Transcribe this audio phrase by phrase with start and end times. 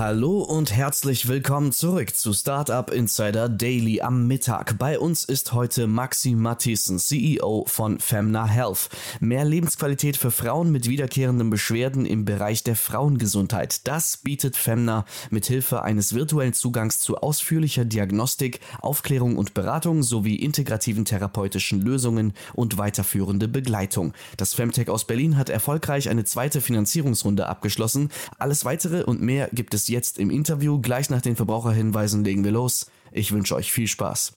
[0.00, 4.78] Hallo und herzlich willkommen zurück zu Startup Insider Daily am Mittag.
[4.78, 8.88] Bei uns ist heute Maxi Matthiesen, CEO von Femna Health.
[9.20, 13.86] Mehr Lebensqualität für Frauen mit wiederkehrenden Beschwerden im Bereich der Frauengesundheit.
[13.86, 20.36] Das bietet Femna mit Hilfe eines virtuellen Zugangs zu ausführlicher Diagnostik, Aufklärung und Beratung sowie
[20.36, 24.14] integrativen therapeutischen Lösungen und weiterführende Begleitung.
[24.38, 28.08] Das Femtech aus Berlin hat erfolgreich eine zweite Finanzierungsrunde abgeschlossen.
[28.38, 30.80] Alles weitere und mehr gibt es jetzt im Interview.
[30.80, 32.90] Gleich nach den Verbraucherhinweisen legen wir los.
[33.12, 34.32] Ich wünsche euch viel Spaß.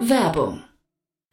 [0.00, 0.62] Werbung.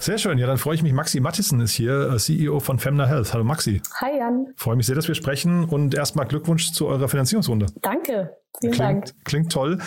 [0.00, 0.38] Sehr schön.
[0.38, 0.94] Ja, dann freue ich mich.
[0.94, 3.34] Maxi Mattissen ist hier, äh, CEO von Femna Health.
[3.34, 3.82] Hallo Maxi.
[4.00, 4.46] Hi Jan.
[4.56, 7.66] Freue mich sehr, dass wir sprechen und erstmal Glückwunsch zu eurer Finanzierungsrunde.
[7.82, 8.34] Danke.
[8.60, 9.24] Vielen klingt, Dank.
[9.26, 9.78] Klingt toll.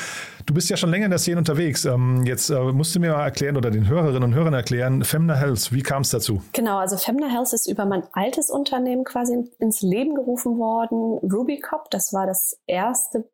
[0.45, 1.85] Du bist ja schon länger in der Szene unterwegs.
[1.85, 5.33] Ähm, jetzt äh, musst du mir mal erklären oder den Hörerinnen und Hörern erklären, Femna
[5.33, 6.43] Health, wie kam es dazu?
[6.53, 11.27] Genau, also Femna Health ist über mein altes Unternehmen quasi ins Leben gerufen worden.
[11.27, 13.27] Rubycop, das war das erste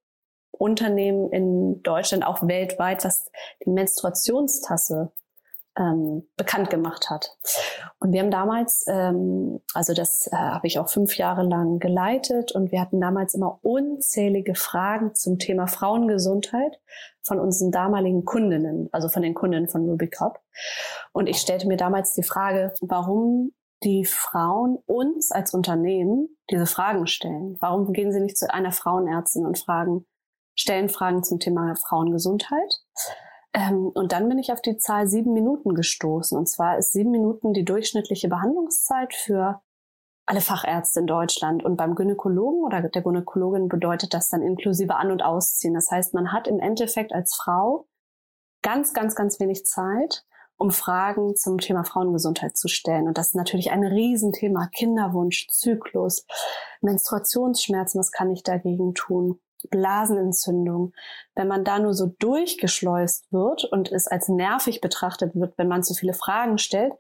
[0.51, 3.29] Unternehmen in Deutschland, auch weltweit, das
[3.66, 5.11] die Menstruationstasse
[5.78, 7.38] ähm, bekannt gemacht hat.
[8.00, 12.52] Und wir haben damals, ähm, also das äh, habe ich auch fünf Jahre lang geleitet
[12.52, 16.79] und wir hatten damals immer unzählige Fragen zum Thema Frauengesundheit
[17.24, 20.40] von unseren damaligen Kundinnen, also von den Kunden von Rubicop.
[21.13, 23.52] Und ich stellte mir damals die Frage, warum
[23.84, 27.58] die Frauen uns als Unternehmen diese Fragen stellen.
[27.62, 30.06] Warum gehen sie nicht zu einer Frauenärztin und fragen,
[30.56, 32.81] stellen Fragen zum Thema Frauengesundheit?
[33.53, 36.37] Ähm, und dann bin ich auf die Zahl sieben Minuten gestoßen.
[36.37, 39.61] Und zwar ist sieben Minuten die durchschnittliche Behandlungszeit für
[40.25, 41.63] alle Fachärzte in Deutschland.
[41.63, 45.73] Und beim Gynäkologen oder der Gynäkologin bedeutet das dann inklusive An- und Ausziehen.
[45.73, 47.87] Das heißt, man hat im Endeffekt als Frau
[48.61, 50.23] ganz, ganz, ganz wenig Zeit,
[50.57, 53.07] um Fragen zum Thema Frauengesundheit zu stellen.
[53.07, 54.67] Und das ist natürlich ein Riesenthema.
[54.67, 56.25] Kinderwunsch, Zyklus,
[56.81, 59.39] Menstruationsschmerzen, was kann ich dagegen tun?
[59.70, 60.94] Blasenentzündung,
[61.36, 65.84] wenn man da nur so durchgeschleust wird und es als nervig betrachtet wird, wenn man
[65.84, 66.94] zu viele Fragen stellt,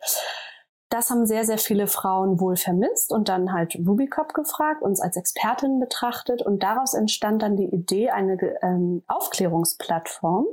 [0.89, 5.15] das haben sehr, sehr viele Frauen wohl vermisst und dann halt Rubicop gefragt, uns als
[5.15, 10.47] Expertin betrachtet und daraus entstand dann die Idee, eine ähm, Aufklärungsplattform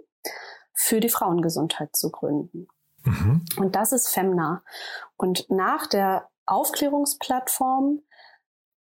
[0.74, 2.68] für die Frauengesundheit zu gründen.
[3.04, 3.44] Mhm.
[3.56, 4.62] Und das ist Femna.
[5.16, 8.02] Und nach der Aufklärungsplattform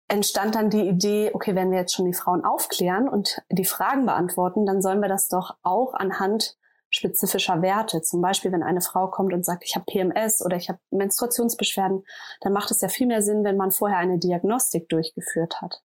[0.08, 4.06] entstand dann die Idee, okay, wenn wir jetzt schon die Frauen aufklären und die Fragen
[4.06, 6.56] beantworten, dann sollen wir das doch auch anhand
[6.90, 8.00] spezifischer Werte.
[8.00, 12.04] Zum Beispiel, wenn eine Frau kommt und sagt, ich habe PMS oder ich habe Menstruationsbeschwerden,
[12.40, 15.82] dann macht es ja viel mehr Sinn, wenn man vorher eine Diagnostik durchgeführt hat.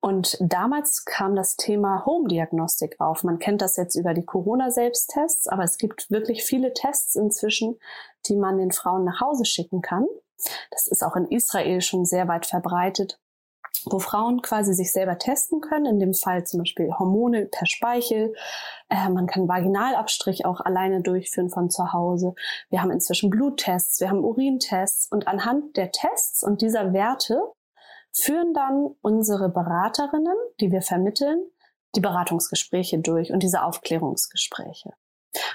[0.00, 3.24] Und damals kam das Thema Home-Diagnostik auf.
[3.24, 7.78] Man kennt das jetzt über die Corona-Selbsttests, aber es gibt wirklich viele Tests inzwischen,
[8.26, 10.06] die man den Frauen nach Hause schicken kann.
[10.70, 13.18] Das ist auch in Israel schon sehr weit verbreitet
[13.90, 18.34] wo Frauen quasi sich selber testen können, in dem Fall zum Beispiel Hormone per Speichel.
[18.88, 22.34] Äh, man kann Vaginalabstrich auch alleine durchführen von zu Hause.
[22.68, 27.40] Wir haben inzwischen Bluttests, wir haben Urintests und anhand der Tests und dieser Werte
[28.12, 31.38] führen dann unsere Beraterinnen, die wir vermitteln,
[31.94, 34.90] die Beratungsgespräche durch und diese Aufklärungsgespräche.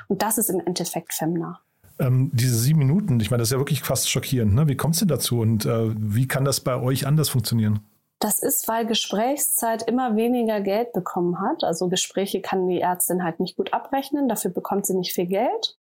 [0.08, 1.60] Und das ist im Endeffekt Femna.
[2.00, 4.54] Ähm, diese sieben Minuten, ich meine, das ist ja wirklich fast schockierend.
[4.54, 4.68] Ne?
[4.68, 7.80] Wie kommt es denn dazu und äh, wie kann das bei euch anders funktionieren?
[8.22, 11.64] Das ist, weil Gesprächszeit immer weniger Geld bekommen hat.
[11.64, 15.78] Also Gespräche kann die Ärztin halt nicht gut abrechnen, dafür bekommt sie nicht viel Geld.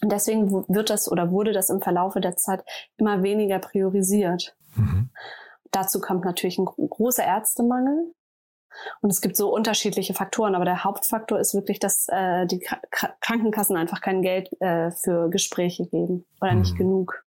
[0.00, 2.64] Und deswegen wird das oder wurde das im Verlaufe der Zeit
[2.98, 4.54] immer weniger priorisiert.
[4.76, 5.10] Mhm.
[5.72, 8.14] Dazu kommt natürlich ein großer Ärztemangel.
[9.00, 12.64] Und es gibt so unterschiedliche Faktoren, aber der Hauptfaktor ist wirklich, dass äh, die
[13.20, 16.60] Krankenkassen einfach kein Geld äh, für Gespräche geben oder mhm.
[16.60, 17.25] nicht genug.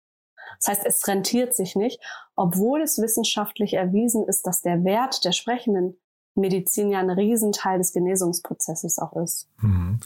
[0.59, 1.99] Das heißt, es rentiert sich nicht,
[2.35, 5.97] obwohl es wissenschaftlich erwiesen ist, dass der Wert der sprechenden
[6.35, 9.47] Medizin ja ein Riesenteil des Genesungsprozesses auch ist.
[9.61, 9.99] Mhm.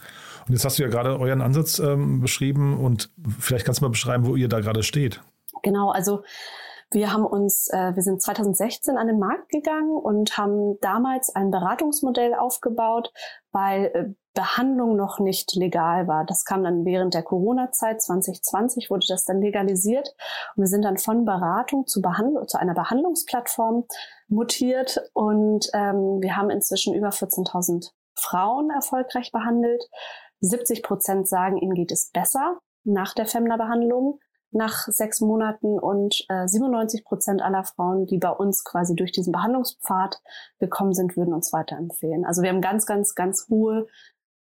[0.46, 3.90] Und jetzt hast du ja gerade euren Ansatz ähm, beschrieben und vielleicht kannst du mal
[3.90, 5.22] beschreiben, wo ihr da gerade steht.
[5.62, 6.22] Genau, also
[6.92, 11.50] wir haben uns, äh, wir sind 2016 an den Markt gegangen und haben damals ein
[11.50, 13.12] Beratungsmodell aufgebaut,
[13.52, 16.24] weil äh, Behandlung noch nicht legal war.
[16.24, 20.14] Das kam dann während der Corona-Zeit 2020 wurde das dann legalisiert
[20.54, 23.86] und wir sind dann von Beratung zu, Behandlung, zu einer Behandlungsplattform
[24.28, 29.82] mutiert und ähm, wir haben inzwischen über 14.000 Frauen erfolgreich behandelt.
[30.40, 34.20] 70 Prozent sagen, ihnen geht es besser nach der Femna-Behandlung
[34.52, 39.32] nach sechs Monaten und äh, 97 Prozent aller Frauen, die bei uns quasi durch diesen
[39.32, 40.20] Behandlungspfad
[40.58, 42.24] gekommen sind, würden uns weiterempfehlen.
[42.24, 43.86] Also wir haben ganz, ganz, ganz hohe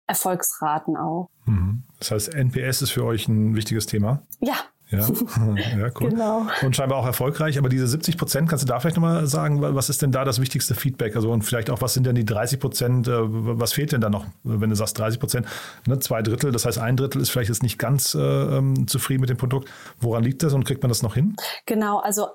[0.09, 1.29] Erfolgsraten auch.
[1.45, 1.83] Mhm.
[1.99, 4.23] Das heißt, NPS ist für euch ein wichtiges Thema?
[4.39, 4.55] Ja,
[4.91, 5.01] ja,
[5.77, 6.09] ja cool.
[6.09, 6.47] Genau.
[6.63, 7.59] Und scheinbar auch erfolgreich.
[7.59, 10.41] Aber diese 70 Prozent, kannst du da vielleicht nochmal sagen, was ist denn da das
[10.41, 11.15] wichtigste Feedback?
[11.15, 14.09] Also und vielleicht auch, was sind denn die 30 Prozent, äh, was fehlt denn da
[14.09, 15.47] noch, wenn du sagst 30 Prozent,
[15.85, 19.21] ne, zwei Drittel, das heißt ein Drittel ist vielleicht jetzt nicht ganz äh, ähm, zufrieden
[19.21, 19.69] mit dem Produkt.
[19.99, 21.35] Woran liegt das und kriegt man das noch hin?
[21.67, 22.27] Genau, also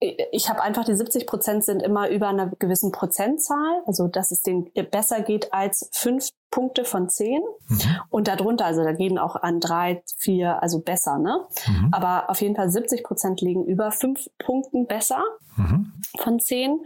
[0.00, 4.42] ich habe einfach die 70 Prozent sind immer über einer gewissen Prozentzahl, also dass es
[4.42, 7.80] denen besser geht als fünf Punkte von zehn mhm.
[8.08, 11.46] und darunter, also da gehen auch an drei, vier, also besser, ne?
[11.66, 11.88] Mhm.
[11.92, 15.22] Aber auf jeden Fall 70 Prozent liegen über fünf Punkten besser
[15.56, 15.92] mhm.
[16.18, 16.80] von zehn.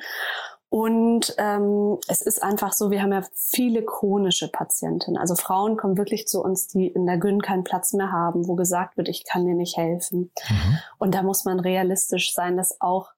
[0.72, 5.20] Und ähm, es ist einfach so, wir haben ja viele chronische Patientinnen.
[5.20, 8.54] Also Frauen kommen wirklich zu uns, die in der Gyn keinen Platz mehr haben, wo
[8.54, 10.32] gesagt wird, ich kann dir nicht helfen.
[10.48, 10.78] Mhm.
[10.96, 13.10] Und da muss man realistisch sein, dass auch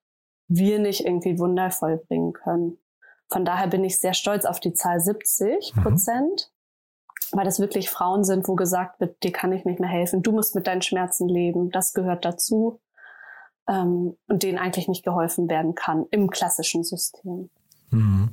[0.48, 2.76] wir nicht irgendwie wundervoll bringen können.
[3.30, 5.80] Von daher bin ich sehr stolz auf die Zahl 70 mhm.
[5.80, 6.50] Prozent,
[7.30, 7.38] mhm.
[7.38, 10.32] weil das wirklich Frauen sind, wo gesagt wird, dir kann ich nicht mehr helfen, du
[10.32, 12.80] musst mit deinen Schmerzen leben, das gehört dazu
[13.68, 17.50] ähm, und denen eigentlich nicht geholfen werden kann im klassischen System.
[17.90, 18.30] Mhm.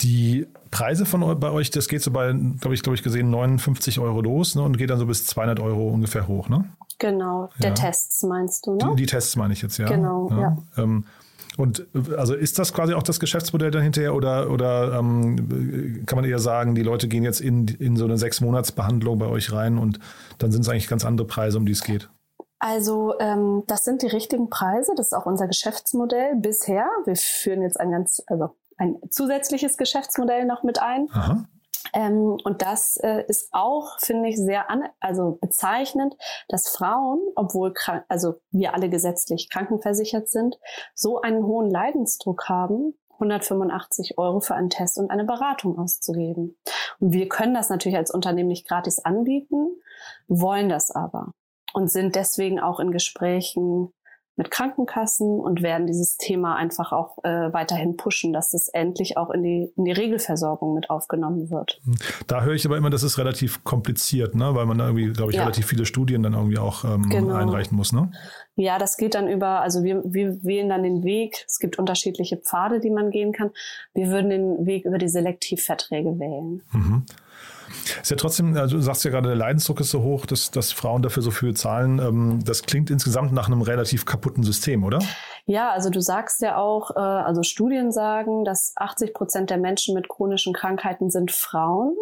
[0.00, 4.00] Die Preise von bei euch, das geht so bei, glaube ich, glaube ich gesehen 59
[4.00, 6.64] Euro los ne, und geht dann so bis 200 Euro ungefähr hoch, ne?
[6.98, 7.74] Genau, der ja.
[7.74, 8.90] Tests meinst du, ne?
[8.90, 9.86] Die, die, Tests meine ich jetzt, ja.
[9.86, 10.40] Genau, ja.
[10.40, 10.82] ja.
[10.82, 11.04] Ähm,
[11.56, 16.24] und also ist das quasi auch das Geschäftsmodell dann hinterher oder, oder ähm, kann man
[16.24, 19.52] eher sagen, die Leute gehen jetzt in, in so eine sechs Monats Behandlung bei euch
[19.52, 19.98] rein und
[20.38, 22.08] dann sind es eigentlich ganz andere Preise, um die es geht?
[22.62, 24.92] Also ähm, das sind die richtigen Preise.
[24.94, 26.88] Das ist auch unser Geschäftsmodell bisher.
[27.04, 31.08] Wir führen jetzt ein ganz, also ein zusätzliches Geschäftsmodell noch mit ein.
[31.10, 31.44] Aha.
[31.92, 36.14] Ähm, und das äh, ist auch, finde ich, sehr an, also bezeichnend,
[36.48, 40.56] dass Frauen, obwohl krank, also wir alle gesetzlich krankenversichert sind,
[40.94, 46.56] so einen hohen Leidensdruck haben, 185 Euro für einen Test und eine Beratung auszugeben.
[47.00, 49.66] Und wir können das natürlich als Unternehmen nicht gratis anbieten,
[50.28, 51.32] wollen das aber
[51.74, 53.92] und sind deswegen auch in Gesprächen
[54.36, 59.30] mit Krankenkassen und werden dieses Thema einfach auch äh, weiterhin pushen, dass das endlich auch
[59.30, 61.80] in die, in die Regelversorgung mit aufgenommen wird.
[62.28, 64.54] Da höre ich aber immer, das ist relativ kompliziert, ne?
[64.54, 65.42] weil man da irgendwie, glaube ich, ja.
[65.42, 67.34] relativ viele Studien dann irgendwie auch ähm, genau.
[67.34, 67.92] einreichen muss.
[67.92, 68.10] Ne?
[68.56, 72.38] Ja, das geht dann über, also wir, wir wählen dann den Weg, es gibt unterschiedliche
[72.38, 73.50] Pfade, die man gehen kann.
[73.92, 76.62] Wir würden den Weg über die Selektivverträge wählen.
[76.72, 77.04] Mhm.
[78.00, 80.72] Ist ja trotzdem, also du sagst ja gerade, der Leidensdruck ist so hoch, dass, dass
[80.72, 81.98] Frauen dafür so viel zahlen.
[81.98, 85.00] Ähm, das klingt insgesamt nach einem relativ kaputten System, oder?
[85.46, 89.94] Ja, also du sagst ja auch, äh, also Studien sagen, dass 80 Prozent der Menschen
[89.94, 91.94] mit chronischen Krankheiten sind Frauen.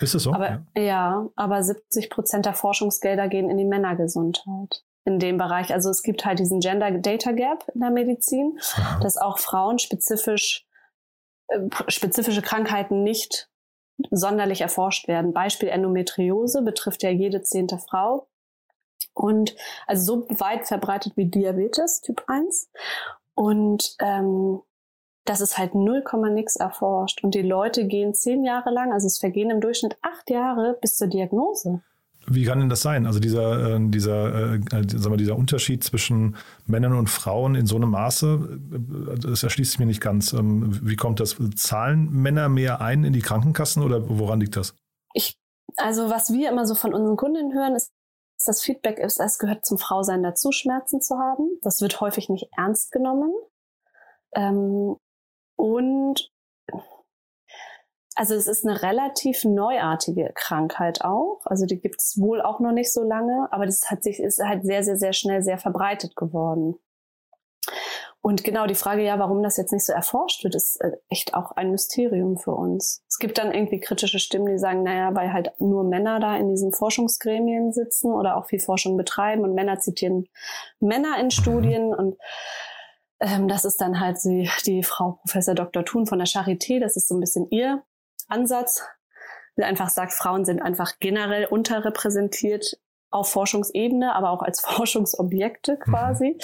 [0.00, 0.32] Ist es so?
[0.32, 0.82] Aber, ja.
[0.82, 5.72] ja, aber 70 Prozent der Forschungsgelder gehen in die Männergesundheit in dem Bereich.
[5.72, 9.00] Also es gibt halt diesen Gender Data Gap in der Medizin, Aha.
[9.00, 10.66] dass auch Frauen spezifisch
[11.48, 13.48] äh, spezifische Krankheiten nicht
[14.10, 15.32] sonderlich erforscht werden.
[15.32, 18.26] Beispiel Endometriose betrifft ja jede zehnte Frau.
[19.14, 22.68] Und also so weit verbreitet wie Diabetes Typ 1.
[23.34, 24.60] Und ähm,
[25.24, 27.24] das ist halt 0, nix erforscht.
[27.24, 30.96] Und die Leute gehen zehn Jahre lang, also es vergehen im Durchschnitt acht Jahre bis
[30.96, 31.82] zur Diagnose.
[32.28, 33.06] Wie kann denn das sein?
[33.06, 37.76] Also dieser, äh, dieser, äh, sagen wir, dieser Unterschied zwischen Männern und Frauen in so
[37.76, 40.32] einem Maße, äh, das erschließt sich mir nicht ganz.
[40.32, 41.36] Ähm, wie kommt das?
[41.54, 44.74] Zahlen Männer mehr ein in die Krankenkassen oder woran liegt das?
[45.14, 45.38] Ich,
[45.76, 47.92] also was wir immer so von unseren Kunden hören, ist,
[48.44, 51.58] das Feedback ist, es gehört zum Frausein dazu, Schmerzen zu haben.
[51.62, 53.32] Das wird häufig nicht ernst genommen.
[54.34, 54.96] Ähm,
[55.56, 56.30] und
[58.16, 61.42] also es ist eine relativ neuartige Krankheit auch.
[61.44, 64.42] Also die gibt es wohl auch noch nicht so lange, aber das hat sich ist
[64.42, 66.76] halt sehr, sehr, sehr schnell sehr verbreitet geworden.
[68.22, 71.34] Und genau die Frage, ja, warum das jetzt nicht so erforscht wird, ist äh, echt
[71.34, 73.04] auch ein Mysterium für uns.
[73.08, 76.48] Es gibt dann irgendwie kritische Stimmen, die sagen, naja, weil halt nur Männer da in
[76.48, 80.26] diesen Forschungsgremien sitzen oder auch viel Forschung betreiben und Männer zitieren
[80.80, 82.16] Männer in Studien und
[83.20, 85.84] ähm, das ist dann halt die, die Frau Professor Dr.
[85.84, 87.84] Thun von der Charité, das ist so ein bisschen ihr
[88.28, 88.84] Ansatz,
[89.56, 92.78] die einfach sagt, Frauen sind einfach generell unterrepräsentiert
[93.10, 95.78] auf Forschungsebene, aber auch als Forschungsobjekte mhm.
[95.78, 96.28] quasi.
[96.28, 96.40] Mhm.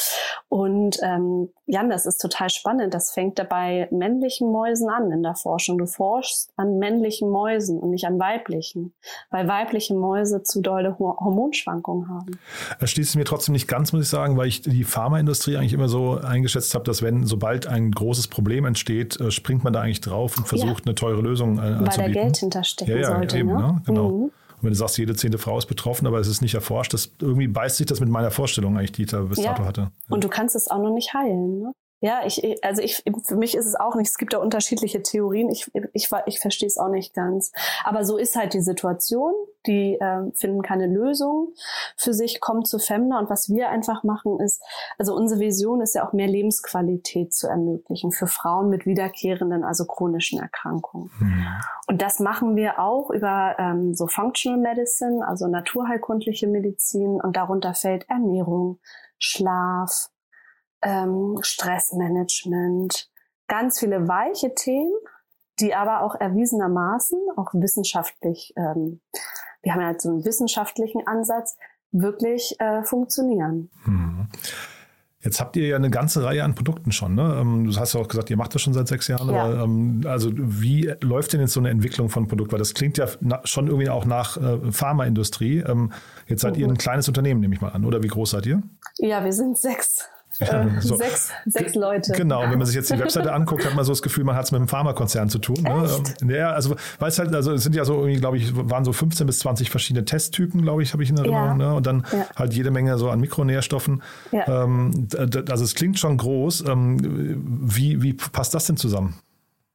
[0.49, 2.93] Und ähm, Jan, das ist total spannend.
[2.93, 5.79] Das fängt dabei männlichen Mäusen an in der Forschung.
[5.79, 8.93] Du forschst an männlichen Mäusen und nicht an weiblichen,
[9.31, 12.39] weil weibliche Mäuse zu dolle Hormonschwankungen haben.
[12.81, 15.89] Das schließt mir trotzdem nicht ganz, muss ich sagen, weil ich die Pharmaindustrie eigentlich immer
[15.89, 20.01] so eingeschätzt habe, dass wenn sobald ein großes Problem entsteht, äh, springt man da eigentlich
[20.01, 20.87] drauf und versucht ja.
[20.87, 21.87] eine teure Lösung äh, anzubieten.
[21.87, 23.39] Weil da Geld hinterstecken ja, ja, sollte.
[23.39, 23.63] Eben, ne?
[23.63, 23.83] Ne?
[23.87, 24.09] Genau.
[24.11, 24.31] Mhm.
[24.63, 27.49] Wenn du sagst, jede zehnte Frau ist betroffen, aber es ist nicht erforscht, das irgendwie
[27.49, 29.81] beißt sich das mit meiner Vorstellung eigentlich, die ich da bis dato hatte.
[29.81, 29.91] Ja.
[30.09, 31.59] Und du kannst es auch noch nicht heilen.
[31.61, 31.73] Ne?
[32.03, 34.09] Ja, ich, also ich, für mich ist es auch nicht.
[34.09, 35.49] Es gibt da unterschiedliche Theorien.
[35.51, 37.53] Ich, ich, ich verstehe es auch nicht ganz.
[37.85, 39.33] Aber so ist halt die Situation.
[39.67, 41.55] Die äh, finden keine Lösung
[41.97, 43.21] für sich, kommen zu Femna.
[43.21, 44.61] Und was wir einfach machen ist,
[44.99, 49.85] also unsere Vision ist ja auch mehr Lebensqualität zu ermöglichen für Frauen mit wiederkehrenden, also
[49.85, 51.09] chronischen Erkrankungen.
[51.21, 51.47] Mhm.
[51.87, 57.21] Und das machen wir auch über ähm, so Functional Medicine, also naturheilkundliche Medizin.
[57.21, 58.81] Und darunter fällt Ernährung,
[59.19, 60.09] Schlaf,
[60.83, 63.11] ähm, Stressmanagement,
[63.49, 64.93] ganz viele weiche Themen,
[65.61, 69.01] die aber auch erwiesenermaßen, auch wissenschaftlich, ähm,
[69.63, 71.57] wir haben ja so einen wissenschaftlichen Ansatz,
[71.93, 73.71] wirklich äh, funktionieren.
[73.85, 74.29] Hm.
[75.25, 77.15] Jetzt habt ihr ja eine ganze Reihe an Produkten schon.
[77.15, 77.37] Ne?
[77.41, 79.33] Ähm, du hast ja auch gesagt, ihr macht das schon seit sechs Jahren.
[79.33, 79.45] Ja.
[79.45, 82.51] Aber, ähm, also wie läuft denn jetzt so eine Entwicklung von Produkt?
[82.51, 83.07] Weil das klingt ja
[83.45, 85.59] schon irgendwie auch nach äh, Pharmaindustrie.
[85.59, 85.93] Ähm,
[86.27, 86.61] jetzt seid mhm.
[86.61, 87.85] ihr ein kleines Unternehmen, nehme ich mal an.
[87.85, 88.63] Oder wie groß seid ihr?
[88.99, 90.09] Ja, wir sind sechs.
[90.49, 90.97] Äh, so.
[90.97, 92.13] sechs, sechs Leute.
[92.13, 94.45] Genau, wenn man sich jetzt die Webseite anguckt, hat man so das Gefühl, man hat
[94.45, 95.63] es mit einem Pharmakonzern zu tun.
[95.63, 95.89] Ne?
[96.21, 98.85] Ähm, ja, also weil es halt, also es sind ja so irgendwie, glaube ich, waren
[98.85, 101.61] so 15 bis 20 verschiedene Testtypen, glaube ich, habe ich in Erinnerung.
[101.61, 101.69] Ja.
[101.69, 101.75] Ne?
[101.75, 102.27] Und dann ja.
[102.37, 104.03] halt jede Menge so an Mikronährstoffen.
[104.33, 105.09] Ähm,
[105.51, 106.65] also es klingt schon groß.
[106.69, 109.15] Ähm, wie, wie passt das denn zusammen?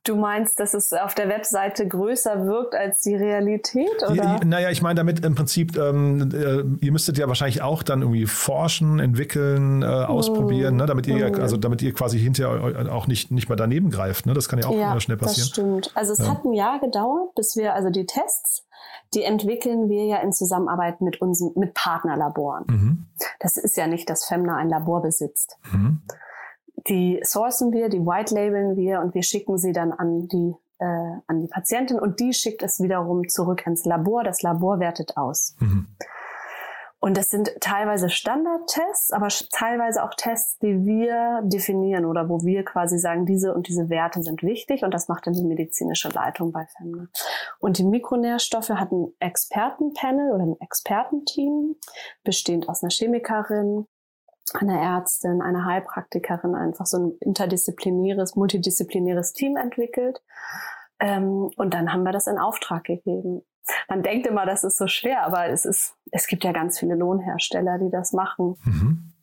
[0.08, 4.02] Du meinst, dass es auf der Webseite größer wirkt als die Realität?
[4.04, 4.16] Oder?
[4.16, 8.02] Ja, naja, ich meine damit im Prinzip, ähm, äh, ihr müsstet ja wahrscheinlich auch dann
[8.02, 10.78] irgendwie forschen, entwickeln, äh, ausprobieren, mm.
[10.78, 11.42] ne, damit ihr mm.
[11.42, 14.26] also damit ihr quasi hinterher auch nicht, nicht mal daneben greift.
[14.26, 14.34] Ne?
[14.34, 15.48] Das kann ja auch ja, schnell passieren.
[15.48, 15.92] Das stimmt.
[15.94, 16.30] Also es ja.
[16.30, 18.66] hat ein Jahr gedauert, bis wir, also die Tests,
[19.14, 22.64] die entwickeln wir ja in Zusammenarbeit mit uns, mit Partnerlaboren.
[22.68, 23.06] Mhm.
[23.42, 25.58] Das ist ja nicht, dass Femna ein Labor besitzt.
[25.72, 26.02] Mhm
[26.89, 30.86] die sourcen wir, die white labeln wir und wir schicken sie dann an die äh,
[31.27, 34.24] an die Patientin und die schickt es wiederum zurück ins Labor.
[34.24, 35.56] Das Labor wertet aus.
[35.60, 35.88] Mhm.
[37.00, 42.65] Und das sind teilweise Standardtests, aber teilweise auch Tests, die wir definieren oder wo wir
[42.65, 46.51] quasi sagen, diese und diese Werte sind wichtig und das macht dann die medizinische Leitung
[46.51, 47.08] bei Femna.
[47.60, 51.75] Und die Mikronährstoffe hat ein Expertenpanel oder ein Expertenteam,
[52.24, 53.86] bestehend aus einer Chemikerin,
[54.54, 60.22] eine Ärztin, eine Heilpraktikerin einfach so ein interdisziplinäres, multidisziplinäres Team entwickelt.
[61.00, 63.42] Ähm, und dann haben wir das in Auftrag gegeben.
[63.89, 66.96] Man denkt immer, das ist so schwer, aber es ist, es gibt ja ganz viele
[66.96, 68.56] Lohnhersteller, die das machen.
[68.63, 69.13] Mhm.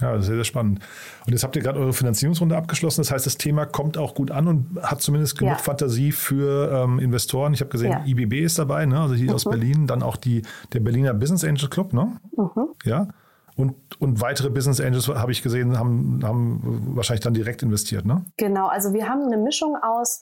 [0.00, 0.80] Ja, sehr, sehr spannend.
[1.26, 3.02] Und jetzt habt ihr gerade eure Finanzierungsrunde abgeschlossen.
[3.02, 5.58] Das heißt, das Thema kommt auch gut an und hat zumindest genug ja.
[5.58, 7.52] Fantasie für ähm, Investoren.
[7.52, 8.04] Ich habe gesehen, ja.
[8.06, 8.98] IBB ist dabei, ne?
[8.98, 9.34] also hier mhm.
[9.34, 9.86] aus Berlin.
[9.86, 11.92] Dann auch die, der Berliner Business Angel Club.
[11.92, 12.16] Ne?
[12.36, 12.68] Mhm.
[12.84, 13.08] Ja.
[13.56, 18.24] Und, und weitere Business Angels, habe ich gesehen, haben, haben wahrscheinlich dann direkt investiert, ne?
[18.36, 20.20] Genau, also wir haben eine Mischung aus,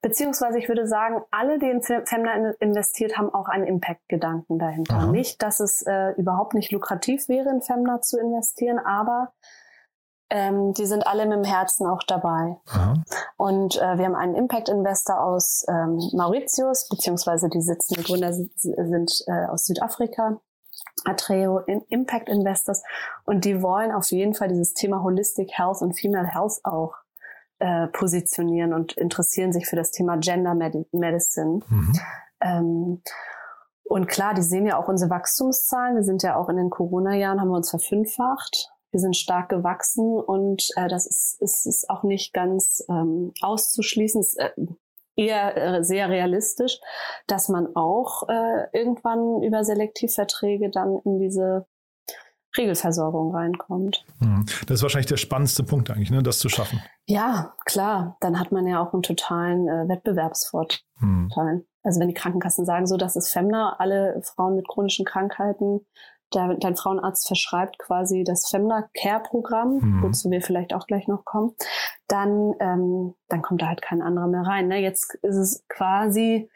[0.00, 4.96] beziehungsweise ich würde sagen, alle, die in Femna investiert haben, auch einen Impact-Gedanken dahinter.
[4.96, 5.06] Aha.
[5.06, 9.32] Nicht, dass es äh, überhaupt nicht lukrativ wäre, in Femna zu investieren, aber
[10.30, 12.56] ähm, die sind alle mit dem Herzen auch dabei.
[12.66, 12.94] Aha.
[13.36, 19.24] Und äh, wir haben einen Impact-Investor aus ähm, Mauritius, beziehungsweise die sitzen, die Gründer sind
[19.26, 20.40] äh, aus Südafrika.
[21.04, 22.82] Atreo Impact Investors
[23.24, 26.94] und die wollen auf jeden Fall dieses Thema Holistic Health und Female Health auch
[27.58, 31.60] äh, positionieren und interessieren sich für das Thema Gender Medi Medicine.
[31.68, 32.00] Mhm.
[32.40, 33.02] Ähm,
[33.84, 35.96] und klar, die sehen ja auch unsere Wachstumszahlen.
[35.96, 38.70] Wir sind ja auch in den Corona-Jahren, haben wir uns verfünffacht.
[38.90, 44.20] Wir sind stark gewachsen und äh, das ist, ist, ist auch nicht ganz ähm, auszuschließen.
[44.20, 44.50] Es, äh,
[45.16, 46.80] eher äh, sehr realistisch,
[47.26, 51.66] dass man auch äh, irgendwann über Selektivverträge dann in diese
[52.56, 54.04] Regelversorgung reinkommt.
[54.20, 54.46] Mhm.
[54.66, 56.80] Das ist wahrscheinlich der spannendste Punkt eigentlich, ne, das zu schaffen.
[57.06, 58.16] Ja, klar.
[58.20, 60.78] Dann hat man ja auch einen totalen äh, Wettbewerbsvorteil.
[61.00, 61.64] Mhm.
[61.82, 65.80] Also wenn die Krankenkassen sagen, so, das ist Femna, alle Frauen mit chronischen Krankheiten,
[66.34, 70.02] Der, dein Frauenarzt verschreibt quasi das Femna Care Programm, mhm.
[70.02, 71.54] wozu wir vielleicht auch gleich noch kommen.
[72.08, 74.68] Dann, ähm, dann kommt da halt kein anderer mehr rein.
[74.68, 74.78] Ne?
[74.78, 76.50] Jetzt ist es quasi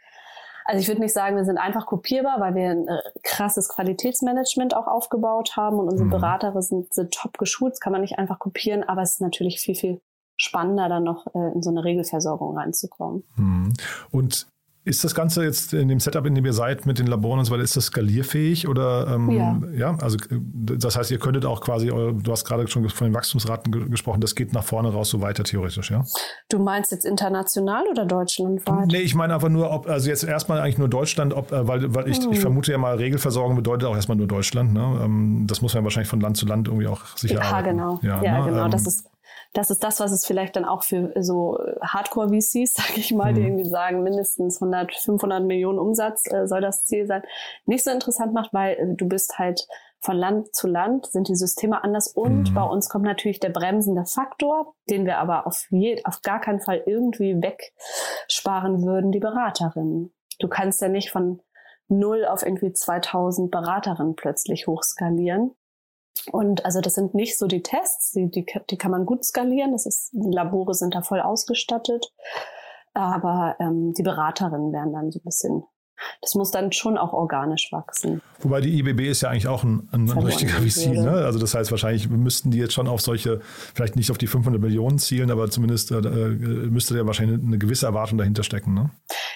[0.68, 4.76] also ich würde nicht sagen, wir sind einfach kopierbar, weil wir ein äh, krasses Qualitätsmanagement
[4.76, 6.10] auch aufgebaut haben und unsere mhm.
[6.10, 7.72] Berater sind, sind top geschult.
[7.72, 10.02] Das kann man nicht einfach kopieren, aber es ist natürlich viel, viel
[10.36, 13.24] spannender, dann noch äh, in so eine Regelversorgung reinzukommen.
[13.36, 13.72] Mhm.
[14.10, 14.46] Und
[14.88, 17.44] ist das Ganze jetzt in dem Setup, in dem ihr seid, mit den Laboren und
[17.44, 19.60] so weiter, ist das skalierfähig oder ähm, ja.
[19.76, 19.98] ja?
[20.00, 23.88] Also das heißt, ihr könntet auch quasi, du hast gerade schon von den Wachstumsraten ge
[23.88, 26.04] gesprochen, das geht nach vorne raus so weiter theoretisch, ja?
[26.48, 28.86] Du meinst jetzt international oder deutschlandweit?
[28.86, 31.94] Nee, ich meine einfach nur, ob, also jetzt erstmal eigentlich nur Deutschland, ob, äh, weil,
[31.94, 32.32] weil ich, hm.
[32.32, 34.72] ich vermute ja mal, Regelversorgung bedeutet auch erstmal nur Deutschland.
[34.72, 35.00] Ne?
[35.04, 37.76] Ähm, das muss man wahrscheinlich von Land zu Land irgendwie auch sicher Ja, arbeiten.
[37.76, 38.00] genau.
[38.02, 38.50] Ja, ja ne?
[38.50, 38.64] genau.
[38.64, 39.06] Ähm, das ist
[39.52, 43.34] das ist das, was es vielleicht dann auch für so Hardcore-VCs, sage ich mal, mhm.
[43.36, 47.22] die irgendwie sagen, mindestens 100, 500 Millionen Umsatz äh, soll das Ziel sein,
[47.66, 49.66] nicht so interessant macht, weil äh, du bist halt
[50.00, 52.54] von Land zu Land sind die Systeme anders und mhm.
[52.54, 56.60] bei uns kommt natürlich der bremsende Faktor, den wir aber auf, je, auf gar keinen
[56.60, 60.14] Fall irgendwie wegsparen würden, die Beraterinnen.
[60.38, 61.42] Du kannst ja nicht von
[61.88, 65.56] null auf irgendwie 2000 Beraterinnen plötzlich hochskalieren.
[66.32, 69.72] Und also das sind nicht so die Tests, die, die, die kann man gut skalieren.
[69.72, 72.12] Das ist, die Labore sind da voll ausgestattet.
[72.94, 75.64] Aber ähm, die Beraterinnen werden dann so ein bisschen
[76.20, 78.22] das muss dann schon auch organisch wachsen.
[78.40, 80.92] Wobei die IBB ist ja eigentlich auch ein, ein, ein richtiger VC.
[80.92, 81.10] Ne?
[81.10, 83.40] Also das heißt, wahrscheinlich müssten die jetzt schon auf solche,
[83.74, 86.28] vielleicht nicht auf die 500 Millionen zielen, aber zumindest äh, äh,
[86.68, 88.74] müsste ja wahrscheinlich eine gewisse Erwartung dahinter stecken.
[88.74, 88.90] Ne?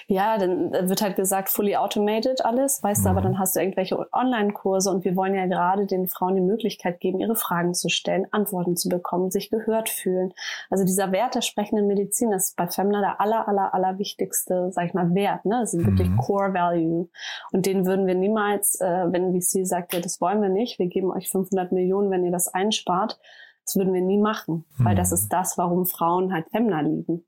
[0.07, 3.03] Ja, dann wird halt gesagt, fully automated alles, weißt mhm.
[3.03, 3.23] du, aber mhm.
[3.25, 7.19] dann hast du irgendwelche Online-Kurse und wir wollen ja gerade den Frauen die Möglichkeit geben,
[7.19, 10.33] ihre Fragen zu stellen, Antworten zu bekommen, sich gehört fühlen.
[10.69, 14.87] Also dieser Wert der sprechenden Medizin ist bei Femna der aller, aller, aller wichtigste, sag
[14.87, 15.45] ich mal, Wert.
[15.45, 15.59] Ne?
[15.61, 16.17] Das ist wirklich mhm.
[16.17, 17.09] Core Value.
[17.51, 20.87] Und den würden wir niemals, äh, wenn VC sagt, ja, das wollen wir nicht, wir
[20.87, 23.19] geben euch 500 Millionen, wenn ihr das einspart,
[23.65, 24.85] das würden wir nie machen, mhm.
[24.85, 27.25] weil das ist das, warum Frauen halt Femna lieben.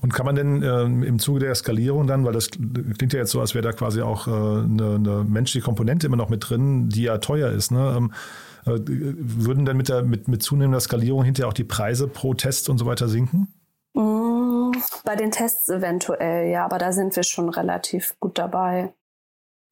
[0.00, 3.30] Und kann man denn äh, im Zuge der Skalierung dann, weil das klingt ja jetzt
[3.30, 6.88] so, als wäre da quasi auch äh, eine, eine, menschliche Komponente immer noch mit drin,
[6.88, 7.94] die ja teuer ist, ne?
[7.96, 8.12] Ähm,
[8.66, 12.68] äh, würden dann mit, der, mit, mit zunehmender Skalierung hinterher auch die Preise pro Test
[12.68, 13.52] und so weiter sinken?
[13.94, 14.72] Mm,
[15.04, 18.94] bei den Tests eventuell, ja, aber da sind wir schon relativ gut dabei.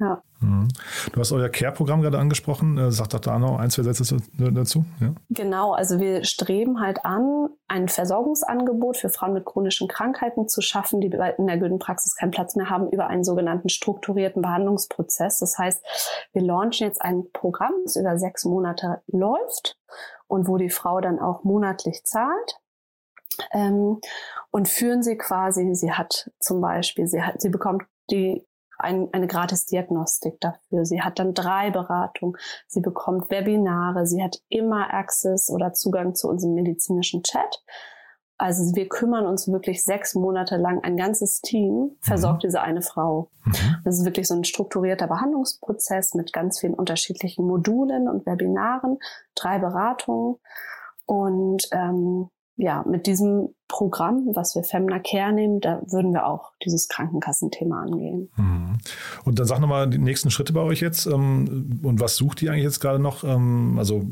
[0.03, 0.21] Ja.
[0.41, 0.67] Mhm.
[1.13, 2.77] Du hast euer Care-Programm gerade angesprochen.
[2.77, 4.85] Äh, sag doch da noch ein, zwei Sätze dazu.
[5.01, 5.15] Ja.
[5.31, 11.01] Genau, also wir streben halt an, ein Versorgungsangebot für Frauen mit chronischen Krankheiten zu schaffen,
[11.01, 15.39] die in der Güldenpraxis keinen Platz mehr haben, über einen sogenannten strukturierten Behandlungsprozess.
[15.39, 19.79] Das heißt, wir launchen jetzt ein Programm, das über sechs Monate läuft
[20.27, 22.59] und wo die Frau dann auch monatlich zahlt.
[23.53, 24.01] Ähm,
[24.51, 28.45] und führen sie quasi, sie hat zum Beispiel, sie hat, sie bekommt die
[28.83, 30.85] ein, eine Gratis-Diagnostik dafür.
[30.85, 32.37] Sie hat dann drei Beratungen.
[32.67, 34.07] Sie bekommt Webinare.
[34.07, 37.63] Sie hat immer Access oder Zugang zu unserem medizinischen Chat.
[38.43, 42.49] Also wir kümmern uns wirklich sechs Monate lang, ein ganzes Team versorgt mhm.
[42.49, 43.31] diese eine Frau.
[43.45, 43.77] Mhm.
[43.85, 48.99] Das ist wirklich so ein strukturierter Behandlungsprozess mit ganz vielen unterschiedlichen Modulen und Webinaren,
[49.37, 50.39] drei Beratungen.
[51.07, 56.53] Und ähm, ja, mit diesem Programm, was wir Femna Care nehmen, da würden wir auch
[56.63, 58.31] dieses Krankenkassenthema angehen.
[58.37, 58.79] Mhm.
[59.25, 61.07] Und dann sag nochmal die nächsten Schritte bei euch jetzt.
[61.07, 63.25] Ähm, und was sucht ihr eigentlich jetzt gerade noch?
[63.25, 64.05] Ähm, also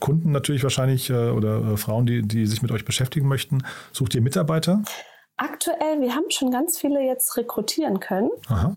[0.00, 3.62] Kunden natürlich wahrscheinlich äh, oder äh, Frauen, die, die sich mit euch beschäftigen möchten.
[3.92, 4.82] Sucht ihr Mitarbeiter?
[5.36, 8.30] Aktuell, wir haben schon ganz viele jetzt rekrutieren können.
[8.48, 8.76] Aha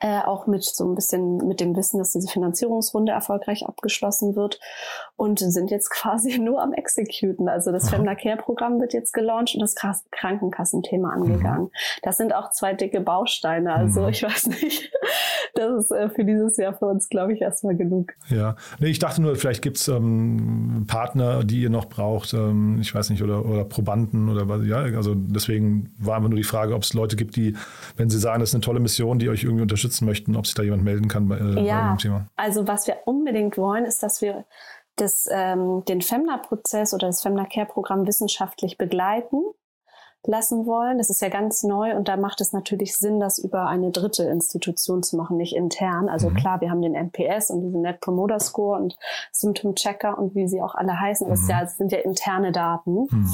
[0.00, 4.60] äh, auch mit so ein bisschen mit dem Wissen, dass diese Finanzierungsrunde erfolgreich abgeschlossen wird
[5.16, 7.48] und sind jetzt quasi nur am Executen.
[7.48, 11.64] Also das Femna Care Programm wird jetzt gelauncht und das Krankenkassenthema angegangen.
[11.64, 11.70] Mhm.
[12.02, 13.74] Das sind auch zwei dicke Bausteine.
[13.74, 14.08] Also mhm.
[14.10, 14.92] ich weiß nicht,
[15.54, 18.12] das ist äh, für dieses Jahr für uns, glaube ich, erstmal genug.
[18.28, 22.78] Ja, nee, ich dachte nur, vielleicht gibt es ähm, Partner, die ihr noch braucht, ähm,
[22.80, 26.44] ich weiß nicht, oder, oder Probanden oder was, ja, also deswegen war immer nur die
[26.44, 27.56] Frage, ob es Leute gibt, die,
[27.96, 30.46] wenn sie sagen, das ist eine tolle Mission, die euch irgendwie unterstützen, unterstützen möchten, ob
[30.46, 32.26] sich da jemand melden kann bei, äh, ja, bei dem Thema.
[32.36, 34.44] Also was wir unbedingt wollen, ist, dass wir
[34.96, 39.42] das, ähm, den Femna-Prozess oder das Femna-Care-Programm wissenschaftlich begleiten
[40.26, 40.98] lassen wollen.
[40.98, 44.24] Das ist ja ganz neu und da macht es natürlich Sinn, das über eine dritte
[44.24, 46.10] Institution zu machen, nicht intern.
[46.10, 46.34] Also mhm.
[46.34, 48.98] klar, wir haben den NPS und diesen Net Promoter Score und
[49.32, 51.26] Symptom Checker und wie sie auch alle heißen.
[51.28, 51.50] Das, mhm.
[51.50, 53.06] ja, das sind ja interne Daten.
[53.10, 53.32] Mhm.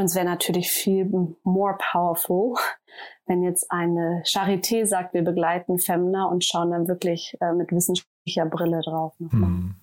[0.00, 1.04] Und es wäre natürlich viel
[1.44, 2.54] more powerful,
[3.26, 8.46] wenn jetzt eine Charité sagt, wir begleiten Femna und schauen dann wirklich äh, mit wissenschaftlicher
[8.46, 9.12] Brille drauf.
[9.18, 9.74] Hm.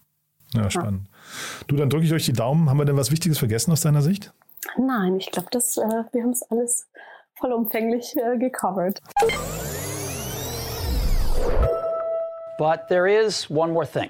[0.56, 1.04] Ja, spannend.
[1.06, 1.66] Ja.
[1.68, 2.68] Du, dann drücke ich euch die Daumen.
[2.68, 4.34] Haben wir denn was Wichtiges vergessen aus deiner Sicht?
[4.76, 6.90] Nein, ich glaube, äh, wir haben es alles
[7.36, 9.00] vollumfänglich äh, gecovert.
[12.58, 14.10] But there is one more thing.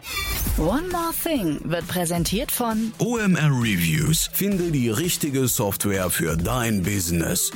[0.58, 4.28] One More Thing wird präsentiert von OMR Reviews.
[4.34, 7.52] Finde die richtige Software für dein Business.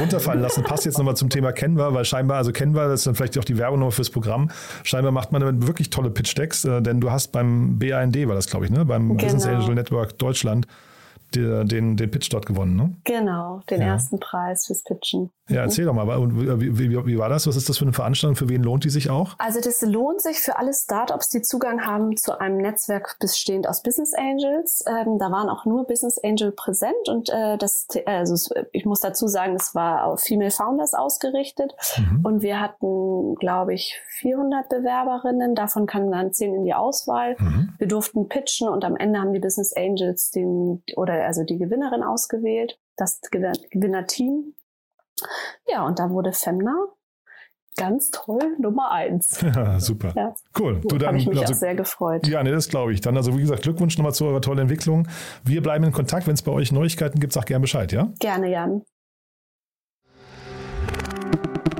[0.00, 0.64] runterfallen lassen.
[0.64, 3.44] Passt jetzt nochmal zum Thema Canva, weil scheinbar, also Canva, das ist dann vielleicht auch
[3.44, 4.50] die Werbung nochmal fürs Programm.
[4.82, 8.34] Scheinbar macht man damit wirklich tolle Pitch Decks, äh, denn du hast beim BAND, war
[8.34, 8.84] das, glaube ich, ne?
[8.84, 9.22] Beim genau.
[9.22, 10.66] Business Angel Network Deutschland
[11.36, 12.94] den, den Pitch dort gewonnen, ne?
[13.04, 13.88] Genau, den ja.
[13.88, 15.30] ersten Preis fürs Pitchen.
[15.48, 17.46] Ja, erzähl doch mal, wie, wie, wie, war das?
[17.46, 18.34] Was ist das für eine Veranstaltung?
[18.34, 19.34] Für wen lohnt die sich auch?
[19.36, 23.82] Also das lohnt sich für alle Startups, die Zugang haben zu einem Netzwerk bestehend aus
[23.82, 24.82] Business Angels.
[24.86, 29.26] Ähm, da waren auch nur Business Angel präsent und äh, das, also ich muss dazu
[29.26, 32.24] sagen, es war auf Female Founders ausgerichtet mhm.
[32.24, 35.54] und wir hatten, glaube ich, 400 Bewerberinnen.
[35.54, 37.36] Davon kamen dann 10 in die Auswahl.
[37.38, 37.74] Mhm.
[37.76, 42.02] Wir durften pitchen und am Ende haben die Business Angels den oder also die Gewinnerin
[42.02, 44.54] ausgewählt, das Gewinnerteam
[45.66, 46.74] ja, und da wurde Femna
[47.76, 49.42] ganz toll Nummer eins.
[49.54, 50.12] Ja, super.
[50.16, 50.34] Ja.
[50.58, 50.80] Cool.
[50.80, 52.26] Du, dann, Habe ich mich also, auch sehr gefreut.
[52.26, 53.00] Ja, nee, das glaube ich.
[53.00, 55.08] Dann, also wie gesagt, Glückwunsch nochmal zu eurer tollen Entwicklung.
[55.44, 56.26] Wir bleiben in Kontakt.
[56.26, 58.12] Wenn es bei euch Neuigkeiten gibt, sag gerne Bescheid, ja?
[58.20, 58.82] Gerne, Jan.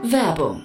[0.03, 0.65] Werbung.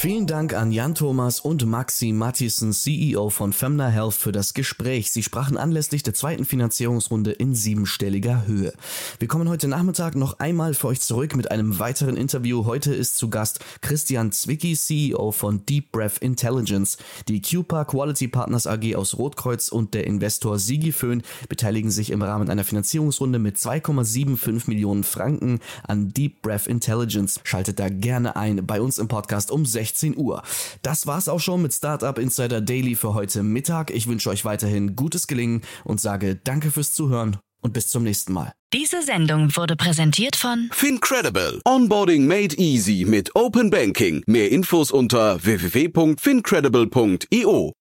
[0.00, 5.10] Vielen Dank an Jan Thomas und Maxi Matthiesen, CEO von Femna Health, für das Gespräch.
[5.10, 8.72] Sie sprachen anlässlich der zweiten Finanzierungsrunde in siebenstelliger Höhe.
[9.18, 12.64] Wir kommen heute Nachmittag noch einmal für euch zurück mit einem weiteren Interview.
[12.64, 16.96] Heute ist zu Gast Christian Zwicky, CEO von Deep Breath Intelligence.
[17.28, 22.22] Die QPA Quality Partners AG aus Rotkreuz und der Investor Sigi Föhn beteiligen sich im
[22.22, 27.38] Rahmen einer Finanzierungsrunde mit 2,75 Millionen Franken an Deep Breath Intelligence.
[27.44, 30.42] Schaltet da gerne ein bei uns im Podcast um 16 16 Uhr.
[30.82, 33.90] Das war's auch schon mit Startup Insider Daily für heute Mittag.
[33.90, 38.32] Ich wünsche euch weiterhin gutes Gelingen und sage danke fürs Zuhören und bis zum nächsten
[38.32, 38.52] Mal.
[38.72, 41.60] Diese Sendung wurde präsentiert von Fincredible.
[41.64, 44.22] Onboarding made easy mit Open Banking.
[44.26, 47.72] Mehr Infos unter www.fincredible.io.